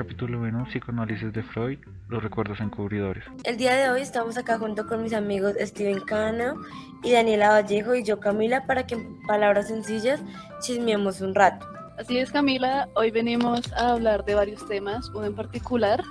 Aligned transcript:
capítulo 0.00 0.40
1, 0.40 0.64
Psicoanálisis 0.70 1.30
de 1.30 1.42
Freud, 1.42 1.78
los 2.08 2.22
recuerdos 2.22 2.58
encubridores. 2.60 3.22
El 3.44 3.58
día 3.58 3.76
de 3.76 3.90
hoy 3.90 4.00
estamos 4.00 4.38
acá 4.38 4.58
junto 4.58 4.86
con 4.86 5.02
mis 5.02 5.12
amigos 5.12 5.52
Steven 5.60 6.00
Cano 6.00 6.54
y 7.02 7.12
Daniela 7.12 7.50
Vallejo 7.50 7.94
y 7.94 8.02
yo 8.02 8.18
Camila 8.18 8.66
para 8.66 8.86
que 8.86 8.94
en 8.94 9.20
palabras 9.26 9.68
sencillas 9.68 10.22
chismeemos 10.62 11.20
un 11.20 11.34
rato. 11.34 11.66
Así 11.98 12.16
es 12.16 12.32
Camila, 12.32 12.88
hoy 12.94 13.10
venimos 13.10 13.70
a 13.74 13.90
hablar 13.90 14.24
de 14.24 14.36
varios 14.36 14.66
temas, 14.66 15.10
uno 15.10 15.26
en 15.26 15.34
particular, 15.34 16.02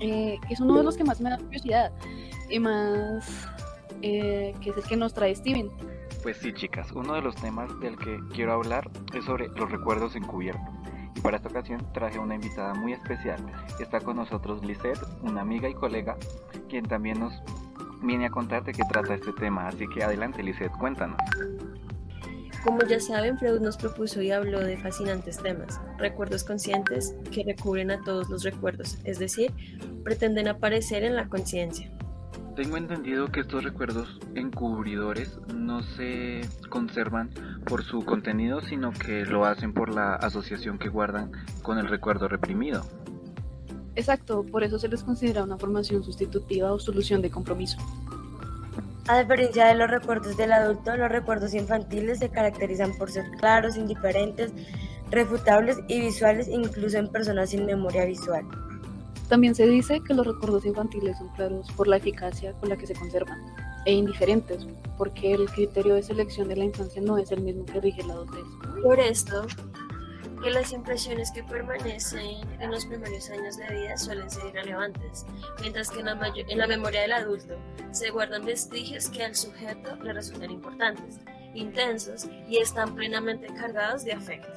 eh, 0.00 0.36
que 0.48 0.54
es 0.54 0.58
uno 0.58 0.78
de 0.78 0.82
los 0.82 0.96
que 0.96 1.04
más 1.04 1.20
me 1.20 1.30
da 1.30 1.38
curiosidad 1.38 1.92
y 2.50 2.58
más 2.58 3.48
eh, 4.02 4.52
que 4.60 4.70
es 4.70 4.76
el 4.76 4.82
que 4.82 4.96
nos 4.96 5.14
trae 5.14 5.36
Steven. 5.36 5.70
Pues 6.24 6.38
sí 6.38 6.52
chicas, 6.52 6.90
uno 6.90 7.14
de 7.14 7.22
los 7.22 7.36
temas 7.36 7.78
del 7.78 7.96
que 7.96 8.18
quiero 8.34 8.54
hablar 8.54 8.90
es 9.14 9.24
sobre 9.24 9.46
los 9.50 9.70
recuerdos 9.70 10.16
encubiertos. 10.16 10.77
Y 11.18 11.20
para 11.20 11.38
esta 11.38 11.48
ocasión 11.48 11.84
traje 11.92 12.16
una 12.20 12.36
invitada 12.36 12.74
muy 12.74 12.92
especial. 12.92 13.44
Está 13.80 13.98
con 13.98 14.18
nosotros 14.18 14.64
Lisette, 14.64 15.00
una 15.22 15.40
amiga 15.40 15.68
y 15.68 15.74
colega, 15.74 16.16
quien 16.68 16.84
también 16.84 17.18
nos 17.18 17.32
viene 18.04 18.26
a 18.26 18.30
contar 18.30 18.62
de 18.62 18.72
qué 18.72 18.84
trata 18.88 19.14
este 19.14 19.32
tema. 19.32 19.66
Así 19.66 19.88
que 19.88 20.04
adelante 20.04 20.44
Lisette, 20.44 20.70
cuéntanos. 20.78 21.18
Como 22.62 22.82
ya 22.82 23.00
saben, 23.00 23.36
Freud 23.36 23.60
nos 23.60 23.76
propuso 23.76 24.22
y 24.22 24.30
habló 24.30 24.60
de 24.60 24.76
fascinantes 24.76 25.38
temas, 25.38 25.80
recuerdos 25.96 26.44
conscientes 26.44 27.16
que 27.32 27.42
recubren 27.42 27.90
a 27.90 28.00
todos 28.04 28.28
los 28.28 28.44
recuerdos, 28.44 28.98
es 29.02 29.18
decir, 29.18 29.52
pretenden 30.04 30.46
aparecer 30.46 31.02
en 31.02 31.16
la 31.16 31.28
conciencia. 31.28 31.90
Tengo 32.58 32.76
entendido 32.76 33.30
que 33.30 33.38
estos 33.38 33.62
recuerdos 33.62 34.18
encubridores 34.34 35.38
no 35.54 35.80
se 35.84 36.40
conservan 36.68 37.30
por 37.64 37.84
su 37.84 38.04
contenido, 38.04 38.60
sino 38.62 38.90
que 38.90 39.24
lo 39.24 39.44
hacen 39.44 39.72
por 39.72 39.94
la 39.94 40.16
asociación 40.16 40.76
que 40.76 40.88
guardan 40.88 41.30
con 41.62 41.78
el 41.78 41.86
recuerdo 41.86 42.26
reprimido. 42.26 42.84
Exacto, 43.94 44.42
por 44.42 44.64
eso 44.64 44.76
se 44.80 44.88
les 44.88 45.04
considera 45.04 45.44
una 45.44 45.56
formación 45.56 46.02
sustitutiva 46.02 46.72
o 46.72 46.80
solución 46.80 47.22
de 47.22 47.30
compromiso. 47.30 47.78
A 49.06 49.20
diferencia 49.20 49.66
de 49.66 49.76
los 49.76 49.88
recuerdos 49.88 50.36
del 50.36 50.50
adulto, 50.50 50.96
los 50.96 51.12
recuerdos 51.12 51.54
infantiles 51.54 52.18
se 52.18 52.28
caracterizan 52.28 52.92
por 52.98 53.08
ser 53.12 53.30
claros, 53.38 53.76
indiferentes, 53.76 54.52
refutables 55.12 55.78
y 55.86 56.00
visuales, 56.00 56.48
incluso 56.48 56.98
en 56.98 57.06
personas 57.06 57.50
sin 57.50 57.66
memoria 57.66 58.04
visual. 58.04 58.44
También 59.28 59.54
se 59.54 59.66
dice 59.66 60.00
que 60.06 60.14
los 60.14 60.26
recuerdos 60.26 60.64
infantiles 60.64 61.18
son 61.18 61.28
claros 61.30 61.70
por 61.72 61.86
la 61.86 61.98
eficacia 61.98 62.52
con 62.54 62.70
la 62.70 62.76
que 62.76 62.86
se 62.86 62.94
conservan 62.94 63.38
e 63.84 63.92
indiferentes, 63.92 64.66
porque 64.96 65.32
el 65.34 65.46
criterio 65.50 65.94
de 65.94 66.02
selección 66.02 66.48
de 66.48 66.56
la 66.56 66.64
infancia 66.64 67.00
no 67.02 67.18
es 67.18 67.30
el 67.30 67.42
mismo 67.42 67.64
que 67.66 67.80
rige 67.80 68.02
la 68.04 68.14
adultez. 68.14 68.44
Por 68.82 68.98
esto, 68.98 69.46
que 70.42 70.50
las 70.50 70.72
impresiones 70.72 71.30
que 71.30 71.42
permanecen 71.42 72.38
en 72.60 72.70
los 72.70 72.86
primeros 72.86 73.28
años 73.30 73.56
de 73.56 73.66
vida 73.74 73.96
suelen 73.96 74.30
ser 74.30 74.46
irrelevantes, 74.46 75.26
mientras 75.60 75.90
que 75.90 76.00
en 76.00 76.06
la, 76.06 76.32
en 76.34 76.58
la 76.58 76.66
memoria 76.66 77.02
del 77.02 77.12
adulto 77.12 77.56
se 77.90 78.10
guardan 78.10 78.44
vestigios 78.44 79.08
que 79.08 79.24
al 79.24 79.34
sujeto 79.34 79.96
le 79.96 80.12
resultan 80.12 80.50
importantes, 80.50 81.18
intensos 81.54 82.26
y 82.48 82.58
están 82.58 82.94
plenamente 82.94 83.48
cargados 83.48 84.04
de 84.04 84.12
afecto. 84.12 84.52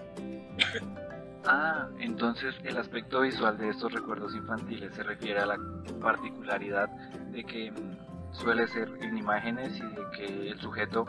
Ah, 1.45 1.87
entonces 1.99 2.53
el 2.63 2.77
aspecto 2.77 3.21
visual 3.21 3.57
de 3.57 3.69
estos 3.69 3.91
recuerdos 3.91 4.35
infantiles 4.35 4.93
se 4.93 5.03
refiere 5.03 5.39
a 5.39 5.47
la 5.47 5.57
particularidad 5.99 6.89
de 7.31 7.43
que 7.43 7.71
mm, 7.71 8.33
suele 8.33 8.67
ser 8.67 8.89
en 9.01 9.17
imágenes 9.17 9.77
y 9.77 9.81
de 9.81 10.03
que 10.15 10.49
el 10.51 10.59
sujeto 10.59 11.05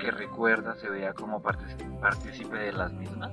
que 0.00 0.10
recuerda 0.10 0.74
se 0.76 0.88
vea 0.90 1.12
como 1.12 1.40
partícipe 1.40 2.56
de 2.56 2.72
las 2.72 2.92
mismas. 2.92 3.32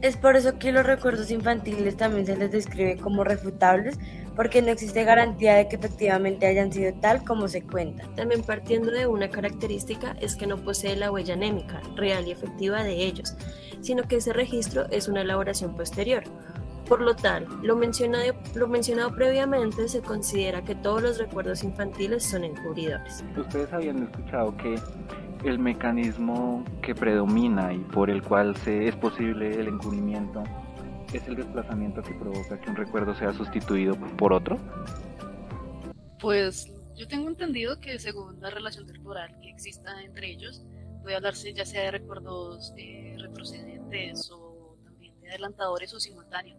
Es 0.00 0.16
por 0.16 0.36
eso 0.36 0.58
que 0.58 0.72
los 0.72 0.84
recuerdos 0.84 1.30
infantiles 1.30 1.96
también 1.96 2.26
se 2.26 2.36
les 2.36 2.50
describe 2.50 2.98
como 2.98 3.24
refutables, 3.24 3.98
porque 4.36 4.62
no 4.62 4.68
existe 4.68 5.04
garantía 5.04 5.54
de 5.54 5.68
que 5.68 5.76
efectivamente 5.76 6.46
hayan 6.46 6.72
sido 6.72 6.92
tal 6.94 7.24
como 7.24 7.48
se 7.48 7.62
cuenta. 7.62 8.04
También 8.16 8.42
partiendo 8.42 8.90
de 8.90 9.06
una 9.06 9.28
característica 9.28 10.16
es 10.20 10.36
que 10.36 10.46
no 10.46 10.56
posee 10.56 10.96
la 10.96 11.10
huella 11.10 11.34
anémica, 11.34 11.80
real 11.96 12.26
y 12.26 12.32
efectiva 12.32 12.82
de 12.82 13.04
ellos, 13.04 13.36
sino 13.80 14.04
que 14.04 14.16
ese 14.16 14.32
registro 14.32 14.86
es 14.90 15.08
una 15.08 15.22
elaboración 15.22 15.74
posterior. 15.74 16.24
Por 16.88 17.00
lo 17.00 17.16
tal, 17.16 17.46
lo 17.62 17.76
mencionado, 17.76 18.34
lo 18.54 18.68
mencionado 18.68 19.14
previamente 19.14 19.88
se 19.88 20.02
considera 20.02 20.62
que 20.62 20.74
todos 20.74 21.02
los 21.02 21.18
recuerdos 21.18 21.64
infantiles 21.64 22.24
son 22.24 22.44
encubridores. 22.44 23.24
Ustedes 23.36 23.72
habían 23.72 24.02
escuchado 24.02 24.54
que 24.58 24.78
el 25.44 25.58
mecanismo 25.58 26.62
que 26.82 26.94
predomina 26.94 27.72
y 27.72 27.78
por 27.78 28.10
el 28.10 28.22
cual 28.22 28.54
se, 28.56 28.88
es 28.88 28.96
posible 28.96 29.58
el 29.58 29.68
encubrimiento 29.68 30.42
es 31.18 31.28
el 31.28 31.36
desplazamiento 31.36 32.02
que 32.02 32.14
provoca 32.14 32.60
que 32.60 32.70
un 32.70 32.76
recuerdo 32.76 33.14
sea 33.14 33.32
sustituido 33.32 33.96
por 34.16 34.32
otro? 34.32 34.58
Pues 36.20 36.70
yo 36.96 37.06
tengo 37.08 37.28
entendido 37.28 37.80
que 37.80 37.98
según 37.98 38.40
la 38.40 38.50
relación 38.50 38.86
temporal 38.86 39.38
que 39.40 39.50
exista 39.50 40.00
entre 40.02 40.30
ellos, 40.30 40.64
puede 41.02 41.16
hablarse 41.16 41.52
ya 41.52 41.64
sea 41.64 41.82
de 41.82 41.90
recuerdos 41.92 42.72
eh, 42.76 43.16
retrocedentes 43.18 44.30
o 44.32 44.76
también 44.84 45.20
de 45.20 45.28
adelantadores 45.28 45.92
o 45.94 46.00
simultáneos. 46.00 46.58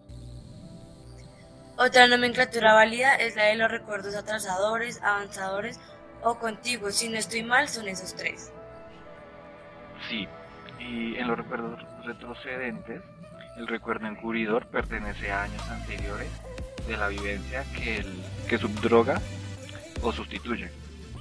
Otra 1.77 2.07
nomenclatura 2.07 2.73
válida 2.73 3.16
es 3.16 3.35
la 3.35 3.45
de 3.45 3.55
los 3.55 3.69
recuerdos 3.69 4.16
atrasadores, 4.16 5.01
avanzadores 5.03 5.79
o 6.23 6.39
contiguos. 6.39 6.95
Si 6.95 7.09
no 7.09 7.17
estoy 7.17 7.43
mal, 7.43 7.67
son 7.67 7.89
esos 7.89 8.16
tres. 8.16 8.53
Sí, 10.09 10.27
y 10.79 11.16
en 11.16 11.27
los 11.27 11.37
recuerdos 11.37 11.81
retrocedentes 12.05 13.01
el 13.57 13.67
recuerdo 13.67 14.07
encubridor 14.07 14.67
pertenece 14.67 15.31
a 15.31 15.43
años 15.43 15.61
anteriores 15.69 16.29
de 16.88 16.97
la 16.97 17.07
vivencia 17.07 17.63
que, 17.73 17.97
el, 17.97 18.13
que 18.47 18.57
subdroga 18.57 19.21
o 20.01 20.11
sustituye. 20.11 20.69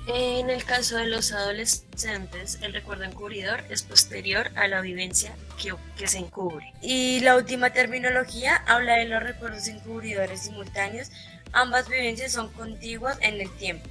En 0.06 0.50
el 0.50 0.64
caso 0.64 0.98
de 0.98 1.06
los 1.06 1.32
adolescentes, 1.32 2.58
el 2.60 2.74
recuerdo 2.74 3.04
encubridor 3.04 3.60
es 3.70 3.82
posterior 3.82 4.50
a 4.54 4.68
la 4.68 4.82
vivencia 4.82 5.34
que, 5.60 5.74
que, 5.96 6.06
se 6.06 6.18
encubre. 6.18 6.74
Y 6.82 7.20
la 7.20 7.36
última 7.36 7.70
terminología 7.70 8.56
habla 8.66 8.96
de 8.96 9.06
los 9.06 9.22
recuerdos 9.22 9.66
encubridores 9.66 10.42
simultáneos. 10.42 11.10
Ambas 11.52 11.88
vivencias 11.88 12.32
son 12.32 12.52
contiguas 12.52 13.16
en 13.22 13.40
el 13.40 13.50
tiempo. 13.52 13.88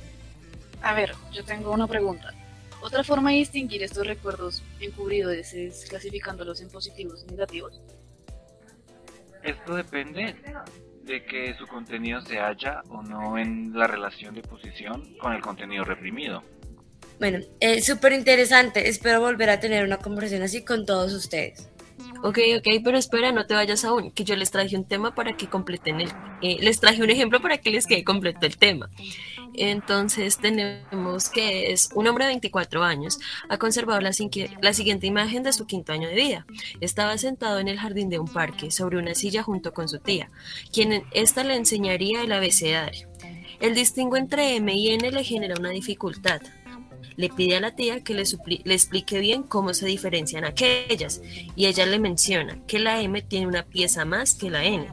A 0.83 0.93
ver, 0.93 1.15
yo 1.31 1.43
tengo 1.43 1.71
una 1.71 1.87
pregunta. 1.87 2.31
¿Otra 2.81 3.03
forma 3.03 3.31
de 3.31 3.37
distinguir 3.37 3.81
estos 3.81 4.05
recuerdos 4.05 4.61
encubridores 4.81 5.53
es 5.53 5.85
clasificándolos 5.89 6.61
en 6.61 6.69
positivos 6.69 7.25
y 7.27 7.31
negativos? 7.31 7.81
Esto 9.43 9.75
depende 9.75 10.35
de 11.03 11.23
que 11.25 11.53
su 11.55 11.67
contenido 11.67 12.21
se 12.21 12.37
halla 12.37 12.81
o 12.89 13.01
no 13.01 13.37
en 13.37 13.77
la 13.77 13.87
relación 13.87 14.33
de 14.35 14.41
posición 14.41 15.17
con 15.19 15.33
el 15.33 15.41
contenido 15.41 15.83
reprimido. 15.83 16.43
Bueno, 17.19 17.39
es 17.59 17.77
eh, 17.77 17.81
súper 17.81 18.13
interesante. 18.13 18.87
Espero 18.87 19.19
volver 19.19 19.49
a 19.49 19.59
tener 19.59 19.83
una 19.83 19.97
conversación 19.97 20.43
así 20.43 20.63
con 20.63 20.85
todos 20.85 21.13
ustedes. 21.13 21.69
Ok, 22.23 22.39
ok, 22.57 22.67
pero 22.83 22.97
espera, 22.97 23.31
no 23.31 23.45
te 23.45 23.53
vayas 23.53 23.83
aún, 23.83 24.11
que 24.11 24.23
yo 24.23 24.35
les 24.35 24.49
traje 24.49 24.77
un 24.77 24.87
tema 24.87 25.13
para 25.13 25.35
que 25.35 25.47
completen 25.47 26.01
el... 26.01 26.09
Eh, 26.41 26.57
les 26.61 26.79
traje 26.79 27.03
un 27.03 27.09
ejemplo 27.09 27.41
para 27.41 27.57
que 27.57 27.69
les 27.69 27.85
quede 27.85 28.03
completo 28.03 28.45
el 28.45 28.57
tema. 28.57 28.89
Entonces 29.56 30.38
tenemos 30.38 31.30
que 31.30 31.72
es 31.72 31.90
un 31.94 32.08
hombre 32.08 32.25
de 32.25 32.31
24 32.31 32.84
años, 32.84 33.19
ha 33.50 33.58
conservado 33.58 34.02
la, 34.02 34.14
siguiente 34.14 35.08
imagen 35.08 35.44
de 35.44 35.53
su 35.53 35.66
quinto 35.66 35.94
año 35.94 36.08
de 36.08 36.16
vida. 36.16 36.46
Estaba 36.81 37.18
sentado 37.18 37.59
en 37.59 37.68
el 37.68 37.80
jardín 37.80 38.09
de 38.09 38.19
un 38.19 38.28
parque, 38.28 38.72
sobre 38.72 38.97
una 38.97 39.16
silla 39.16 39.44
junto 39.44 39.74
con 39.74 39.88
su 39.88 40.00
tía, 40.00 40.30
quien 40.72 41.03
esta 41.12 41.44
le 41.44 41.56
enseñaría 41.56 42.24
el 42.24 42.31
abecedario. 42.31 43.08
El 43.59 43.75
distingo 43.75 44.18
entre 44.18 44.56
M 44.56 44.74
y 44.74 44.90
N 44.90 45.12
le 45.12 45.24
genera 45.24 45.56
una 45.58 45.70
dificultad. 45.70 46.41
Le 47.16 47.30
pide 47.30 47.58
a 47.58 47.62
la 47.62 47.75
tía 47.75 48.03
que 48.03 48.16
le, 48.16 48.24
le 48.64 48.74
explique 48.74 49.20
bien 49.20 49.44
cómo 49.44 49.74
se 49.74 49.85
diferencian 49.85 50.46
aquellas, 50.46 51.22
y 51.56 51.68
ella 51.68 51.85
le 51.85 52.00
menciona 52.00 52.59
que 52.66 52.80
la 52.80 53.02
M 53.02 53.22
tiene 53.22 53.47
una 53.47 53.64
pieza 53.64 54.03
más 54.03 54.34
que 54.34 54.50
la 54.50 54.64
N. 54.64 54.88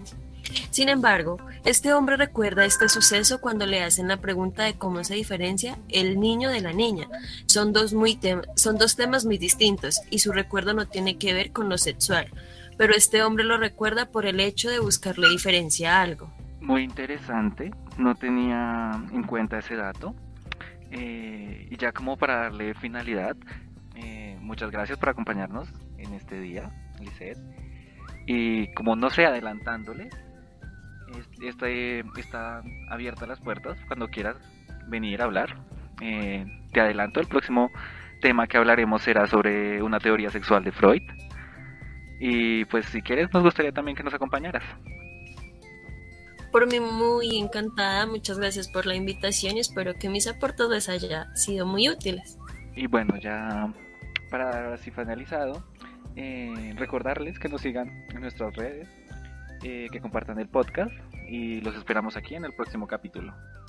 Sin 0.70 0.88
embargo, 0.88 1.38
este 1.64 1.92
hombre 1.92 2.16
recuerda 2.16 2.64
este 2.64 2.88
suceso 2.88 3.41
cuando 3.41 3.66
le 3.66 3.82
hacen 3.82 4.08
la 4.08 4.16
pregunta 4.16 4.64
de 4.64 4.74
cómo 4.74 5.04
se 5.04 5.14
diferencia 5.14 5.78
el 5.88 6.18
niño 6.20 6.50
de 6.50 6.60
la 6.60 6.72
niña. 6.72 7.08
Son 7.47 7.72
dos, 7.72 7.92
muy 7.92 8.18
son 8.56 8.78
dos 8.78 8.97
temas 8.97 9.24
muy 9.24 9.38
distintos 9.38 10.00
y 10.10 10.20
su 10.20 10.32
recuerdo 10.32 10.74
no 10.74 10.86
tiene 10.86 11.18
que 11.18 11.34
ver 11.34 11.52
con 11.52 11.68
lo 11.68 11.78
sexual, 11.78 12.28
pero 12.76 12.94
este 12.94 13.22
hombre 13.22 13.44
lo 13.44 13.58
recuerda 13.58 14.06
por 14.06 14.26
el 14.26 14.41
hecho 14.41 14.70
de 14.70 14.78
buscarle 14.80 15.28
diferencia 15.28 15.98
a 15.98 16.02
algo. 16.02 16.30
Muy 16.60 16.82
interesante, 16.82 17.70
no 17.98 18.14
tenía 18.14 18.92
en 19.12 19.22
cuenta 19.24 19.58
ese 19.58 19.76
dato. 19.76 20.14
Eh, 20.92 21.68
y 21.70 21.76
ya 21.76 21.92
como 21.92 22.16
para 22.16 22.36
darle 22.36 22.74
finalidad, 22.74 23.36
eh, 23.94 24.36
muchas 24.41 24.70
gracias 24.70 24.98
por 24.98 25.08
acompañarnos 25.08 25.68
en 25.98 26.14
este 26.14 26.41
día, 26.41 26.70
Lisette. 27.00 27.38
Y 28.26 28.72
como 28.74 28.96
no 28.96 29.10
sé, 29.10 29.24
adelantándole, 29.24 30.10
está, 31.42 31.68
está 31.68 32.62
abierta 32.91 33.27
las 33.27 33.41
puertas 33.41 33.78
cuando 33.86 34.09
quieras 34.09 34.36
venir 34.89 35.21
a 35.22 35.24
hablar. 35.24 35.57
Eh, 36.01 36.45
te 36.72 36.80
adelanto, 36.80 37.21
el 37.21 37.27
próximo 37.27 37.71
tema 38.21 38.47
que 38.47 38.57
hablaremos 38.57 39.03
será 39.03 39.27
sobre 39.27 39.83
una 39.83 39.98
teoría 39.98 40.30
sexual 40.30 40.65
de 40.65 40.72
Freud. 40.72 41.03
Y 42.21 42.65
pues 42.66 42.86
si 42.86 43.01
quieres, 43.01 43.33
nos 43.33 43.42
gustaría 43.42 43.72
también 43.72 43.97
que 43.97 44.03
nos 44.03 44.15
acompañaras. 44.15 44.62
Por 46.53 46.66
mí 46.66 46.80
muy 46.80 47.39
encantada, 47.39 48.06
muchas 48.06 48.39
gracias 48.39 48.68
por 48.68 48.84
la 48.84 48.97
invitación 48.97 49.56
y 49.56 49.60
espero 49.60 49.95
que 49.95 50.09
mis 50.09 50.27
aportes 50.27 50.89
hayan 50.89 51.36
sido 51.36 51.65
muy 51.65 51.89
útiles. 51.89 52.39
Y 52.74 52.86
bueno, 52.89 53.16
ya 53.18 53.72
para 54.30 54.51
dar 54.51 54.72
así 54.72 54.91
finalizado, 54.91 55.65
eh, 56.16 56.74
recordarles 56.77 57.39
que 57.39 57.48
nos 57.48 57.60
sigan 57.60 57.89
en 58.10 58.21
nuestras 58.21 58.54
redes, 58.56 58.89
eh, 59.62 59.89
que 59.92 60.01
compartan 60.01 60.39
el 60.39 60.48
podcast 60.48 60.92
y 61.28 61.60
los 61.60 61.74
esperamos 61.77 62.16
aquí 62.16 62.34
en 62.34 62.45
el 62.45 62.54
próximo 62.54 62.86
capítulo. 62.86 63.34